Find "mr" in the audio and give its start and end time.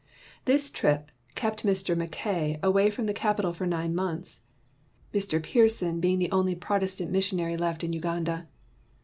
1.63-1.95, 5.13-5.39